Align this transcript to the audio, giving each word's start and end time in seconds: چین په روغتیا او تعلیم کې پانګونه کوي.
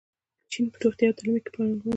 چین 0.51 0.65
په 0.73 0.77
روغتیا 0.83 1.07
او 1.09 1.17
تعلیم 1.17 1.35
کې 1.43 1.51
پانګونه 1.55 1.81
کوي. 1.83 1.89